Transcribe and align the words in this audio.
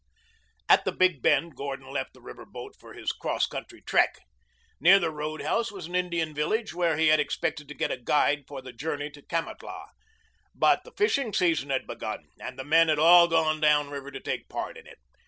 At 0.67 0.83
the 0.83 0.91
big 0.91 1.21
bend 1.21 1.55
Gordon 1.55 1.85
left 1.91 2.15
the 2.15 2.21
river 2.23 2.43
boat 2.43 2.75
for 2.75 2.93
his 2.93 3.11
cross 3.11 3.45
country 3.45 3.83
trek. 3.83 4.17
Near 4.79 4.97
the 4.97 5.11
roadhouse 5.11 5.71
was 5.71 5.85
an 5.85 5.93
Indian 5.93 6.33
village 6.33 6.73
where 6.73 6.97
he 6.97 7.09
had 7.09 7.19
expected 7.19 7.67
to 7.67 7.75
get 7.75 7.91
a 7.91 7.97
guide 8.01 8.45
for 8.47 8.63
the 8.63 8.73
journey 8.73 9.11
to 9.11 9.21
Kamatlah. 9.21 9.89
But 10.55 10.85
the 10.85 10.91
fishing 10.97 11.33
season 11.35 11.69
had 11.69 11.85
begun, 11.85 12.23
and 12.39 12.57
the 12.57 12.63
men 12.63 12.87
had 12.87 12.97
all 12.97 13.27
gone 13.27 13.59
down 13.59 13.91
river 13.91 14.09
to 14.09 14.19
take 14.19 14.49
part 14.49 14.75
in 14.75 14.87
it. 14.87 14.97